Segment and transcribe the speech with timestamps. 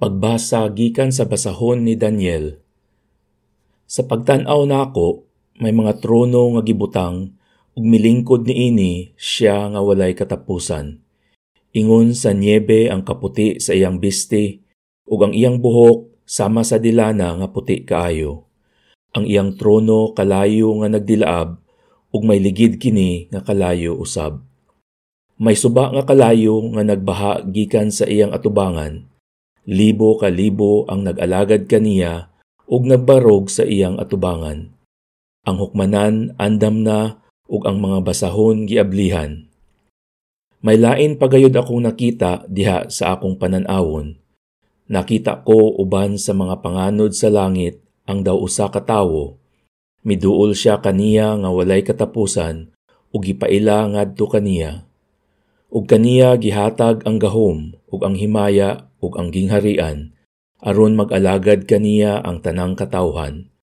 [0.00, 2.56] Pagbasa gikan sa basahon ni Daniel.
[3.84, 5.28] Sa pagtan-aw nako,
[5.60, 7.36] may mga trono nga gibutang
[7.76, 11.04] ug milingkod niini siya nga walay katapusan.
[11.76, 14.64] Ingon sa niebe ang kaputi sa iyang biste
[15.04, 18.48] ug ang iyang buhok sama sa dilana nga puti kaayo.
[19.12, 21.60] Ang iyang trono kalayo nga nagdilaab
[22.08, 24.40] ug may ligid kini nga kalayo usab.
[25.36, 29.09] May suba nga kalayo nga nagbaha gikan sa iyang atubangan
[29.70, 32.26] Libo ka libo ang nag-alagad kaniya
[32.66, 34.74] ug nagbarog sa iyang atubangan.
[35.46, 39.46] Ang hukmanan andam na ug ang mga basahon giablihan.
[40.58, 44.18] May lain pagayod akong nakita diha sa akong pananawon.
[44.90, 47.78] Nakita ko uban sa mga panganod sa langit
[48.10, 49.38] ang daw usa ka tawo.
[50.02, 52.74] Miduol siya kaniya nga walay katapusan
[53.14, 54.89] ug gipaila ngadto kaniya.
[55.70, 60.10] Ug kaniya gihatag ang gahom ug ang himaya ug ang gingharian
[60.58, 63.54] aron mag-alagad kaniya ang tanang katawhan.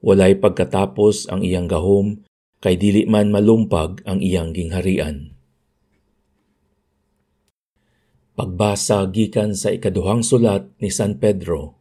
[0.00, 2.24] Walay pagkatapos ang iyang gahom
[2.64, 5.36] kay dili man malumpag ang iyang gingharian.
[8.32, 11.76] Pagbasa gikan sa ikaduhang sulat ni San Pedro.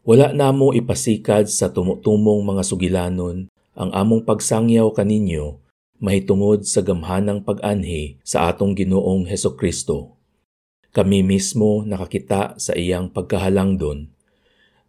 [0.00, 5.60] Wala namo ipasikad sa tumutumong mga sugilanon ang among pagsangyaw kaninyo
[6.00, 10.20] mahitungod sa gamhanang pag-anhi sa atong Ginoong Heso Kristo
[10.90, 14.10] kami mismo nakakita sa iyang pagkahalangdon.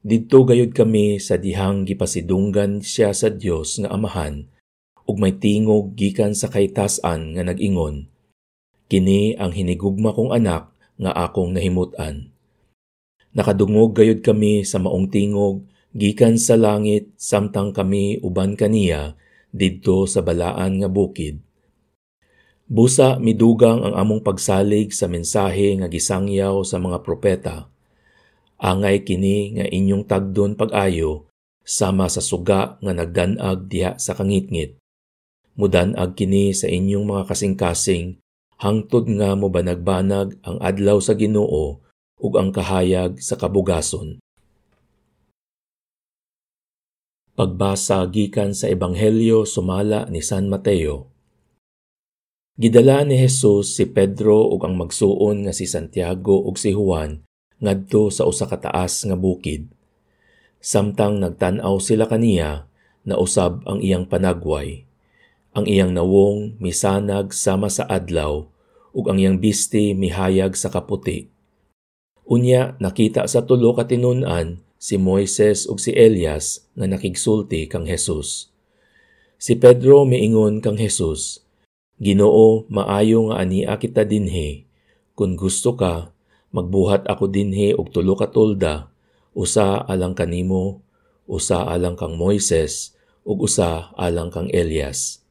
[0.01, 4.49] Didto gayud kami sa dihang gipasidunggan siya sa Dios nga Amahan
[5.05, 8.09] ug may tingog gikan sa kaytas-an nga nag-ingon.
[8.89, 12.33] Kini ang hinigugma kong anak nga akong nahimutan.
[13.37, 19.13] Nakadungog gayud kami sa maong tingog gikan sa langit samtang kami uban kaniya
[19.51, 21.43] didto sa balaan nga bukid
[22.71, 27.67] Busa midugang ang among pagsalig sa mensahe nga gisangyaw sa mga propeta.
[28.55, 31.27] Angay kini nga inyong tagdon pag-ayo
[31.67, 34.79] sama sa suga nga nagdanag diha sa kangitngit.
[35.59, 38.23] Mudanag kini sa inyong mga kasing-kasing
[38.55, 41.83] hangtod nga mo banag-banag ang adlaw sa Ginoo
[42.23, 44.15] ug ang kahayag sa kabugason.
[47.31, 51.07] Pagbasa gikan sa Ebanghelyo sumala ni San Mateo
[52.59, 57.23] Gidala ni Jesus si Pedro ug ang magsuon nga si Santiago ug si Juan
[57.63, 59.71] ngadto sa usa ka taas nga bukid.
[60.59, 62.67] Samtang nagtan-aw sila kaniya,
[63.07, 64.83] nausab ang iyang panagway.
[65.55, 68.43] Ang iyang nawong misanag sama sa adlaw
[68.91, 71.31] ug ang iyang biste mihayag sa kaputi.
[72.27, 78.49] Unya nakita sa tulo ka tinun-an si Moises ug si Elias nga nakigsulti kang Hesus.
[79.37, 81.45] Si Pedro miingon kang Hesus,
[82.01, 84.65] Ginoo, maayo nga ania kita dinhe.
[85.13, 86.09] Kung gusto ka,
[86.49, 88.89] magbuhat ako dinhe og tulo ka tolda,
[89.37, 90.81] usa alang kanimo,
[91.29, 95.21] usa alang kang Moises, ug usa alang kang Elias.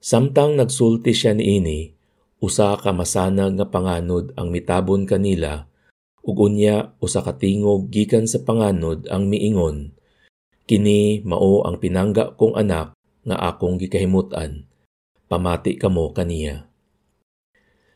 [0.00, 1.92] Samtang nagsulti siya niini,
[2.40, 5.68] usa ka masanag nga panganod ang mitabon kanila,
[6.24, 9.92] ug unya usa ka tingog gikan sa panganod ang miingon.
[10.64, 12.96] Kini mao ang pinangga kong anak
[13.28, 14.64] nga akong gikahimutan
[15.34, 16.68] pamati kamo kaniya.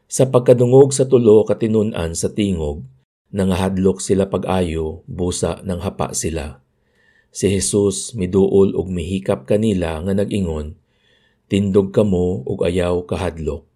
[0.09, 2.83] Sa pagkadungog sa tulo katinunan sa tingog,
[3.31, 6.65] nangahadlok sila pag-ayo, busa ng hapa sila.
[7.29, 10.81] Si Jesus miduol og mihikap kanila nga nag-ingon,
[11.47, 13.69] tindog kamo og ayaw kahadlok.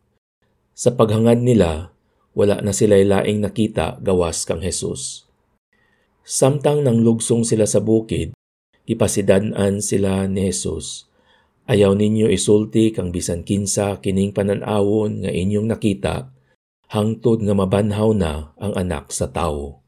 [0.73, 1.93] Sa paghangad nila,
[2.33, 5.29] wala na sila laing nakita gawas kang Jesus.
[6.23, 8.33] Samtang nang lugsong sila sa bukid,
[8.87, 11.13] ipasidanan sila ni Jesus
[11.63, 16.35] Ayaw ninyo isulti kang bisan kinsa kining pananawon nga inyong nakita,
[16.91, 19.82] hangtod nga mabanhaw na ang anak sa tawo.